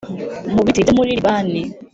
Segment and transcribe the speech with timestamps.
[0.53, 1.61] mu biti byo muri Libani.